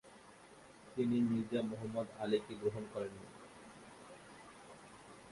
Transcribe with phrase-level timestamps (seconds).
[0.95, 3.27] তিনি মির্জা মুহম্মদ আলী কে গ্রহণ করেন নি।